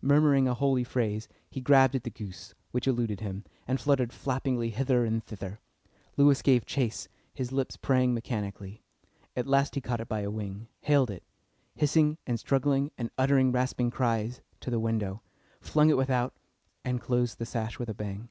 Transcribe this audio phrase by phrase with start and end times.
[0.00, 4.70] Murmuring a holy phrase, he grabbed at the goose, which eluded him, and fluttered flappingly
[4.70, 5.60] hither and thither.
[6.16, 8.80] Lewis gave chase, his lips praying mechanically.
[9.36, 11.24] At last he caught it by a wing, haled it,
[11.74, 15.20] hissing and struggling and uttering rasping cries, to the window,
[15.60, 16.32] flung it without,
[16.82, 18.30] and closed the sash with a bang.